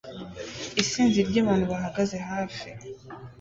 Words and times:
Isinzi 0.81 1.19
ry'abantu 1.29 1.65
bahagaze 1.71 2.17
hafi 2.29 2.67